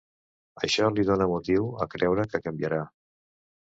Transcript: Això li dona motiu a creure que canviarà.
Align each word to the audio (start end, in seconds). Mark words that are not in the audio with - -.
Això 0.67 0.87
li 0.95 1.05
dona 1.11 1.29
motiu 1.35 1.69
a 1.87 1.89
creure 1.95 2.29
que 2.35 2.45
canviarà. 2.49 2.85